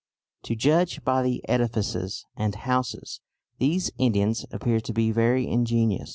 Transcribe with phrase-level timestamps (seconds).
[0.45, 3.21] To judge by the edifices and houses
[3.59, 6.09] these Indians appear to be very ingenious."